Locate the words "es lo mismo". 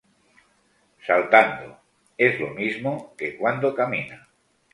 2.17-3.13